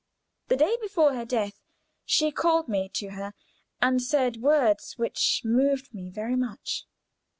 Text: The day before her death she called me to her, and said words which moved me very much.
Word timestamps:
The 0.47 0.57
day 0.57 0.75
before 0.81 1.13
her 1.13 1.25
death 1.25 1.61
she 2.05 2.31
called 2.31 2.67
me 2.67 2.89
to 2.95 3.09
her, 3.11 3.35
and 3.83 4.01
said 4.01 4.37
words 4.41 4.95
which 4.97 5.43
moved 5.45 5.93
me 5.93 6.09
very 6.09 6.35
much. 6.35 6.87